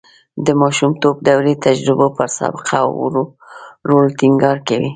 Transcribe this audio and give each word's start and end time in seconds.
د 0.45 0.47
ماشومتوب 0.61 1.15
دورې 1.27 1.53
تجربو 1.65 2.07
پر 2.17 2.27
سابقه 2.37 2.77
او 2.85 2.91
رول 3.87 4.07
ټینګار 4.19 4.57
کوي 4.67 4.89